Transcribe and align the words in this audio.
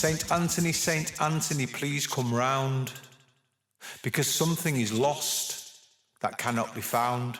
Saint 0.00 0.32
Anthony, 0.32 0.72
Saint 0.72 1.20
Anthony, 1.20 1.66
please 1.66 2.06
come 2.06 2.32
round, 2.32 2.90
because 4.02 4.26
something 4.26 4.80
is 4.80 4.94
lost 4.94 5.74
that 6.22 6.38
cannot 6.38 6.74
be 6.74 6.80
found. 6.80 7.38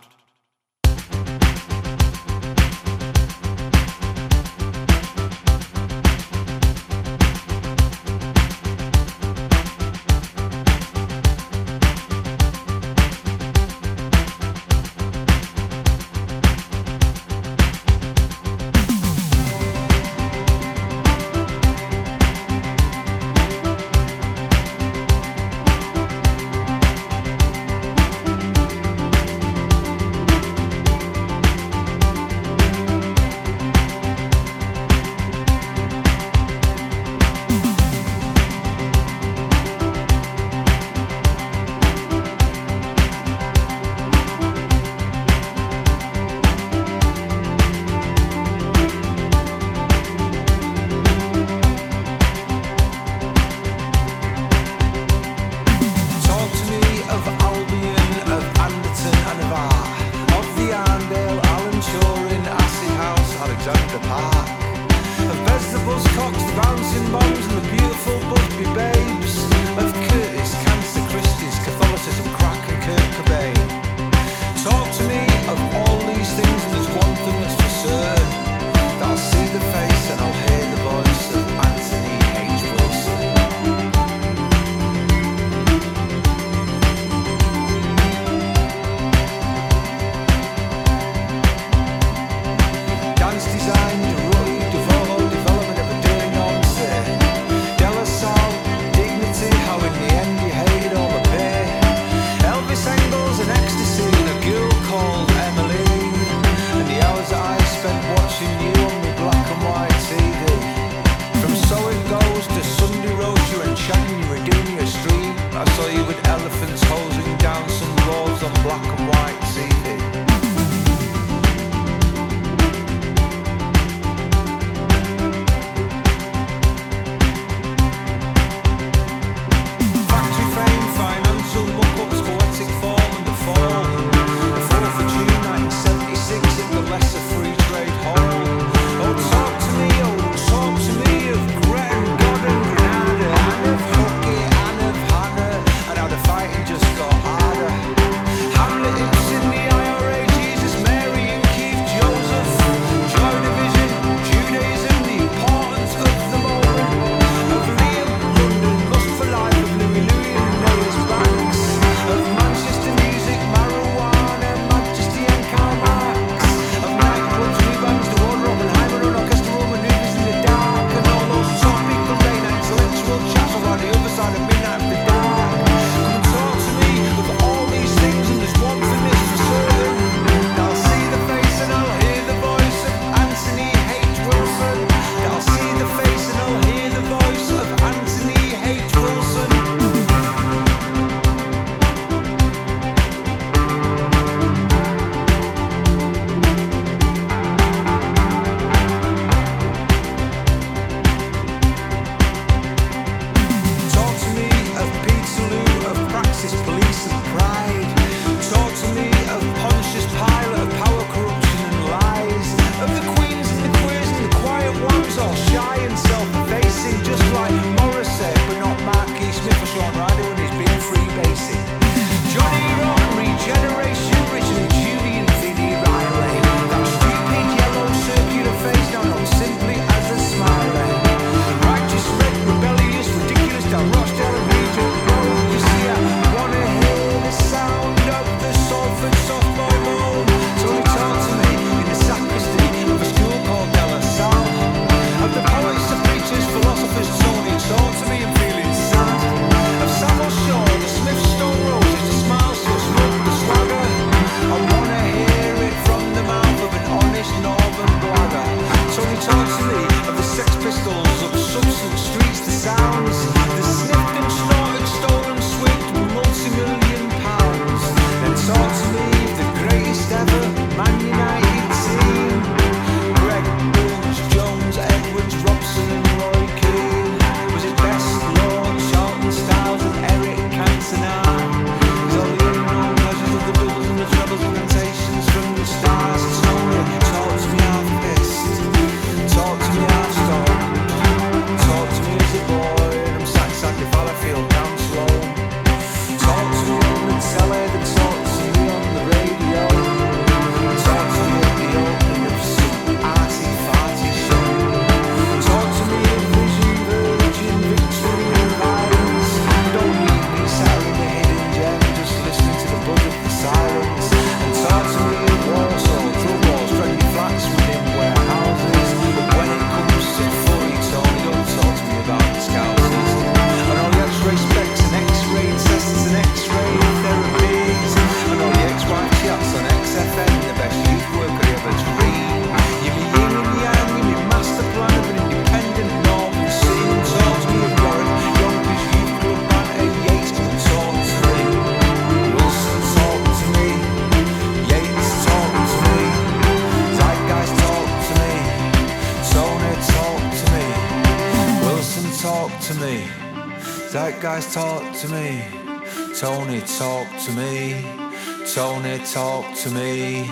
To 359.60 359.70
me. 359.72 360.26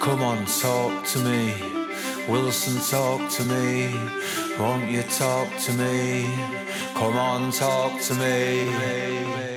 Come 0.00 0.22
on, 0.22 0.44
talk 0.44 1.06
to 1.06 1.18
me. 1.20 1.54
Wilson, 2.28 2.78
talk 2.90 3.30
to 3.30 3.44
me. 3.44 3.94
Won't 4.58 4.90
you 4.90 5.02
talk 5.02 5.48
to 5.60 5.72
me? 5.72 6.30
Come 6.92 7.16
on, 7.16 7.52
talk 7.52 7.98
to 8.02 8.14
me. 8.16 9.55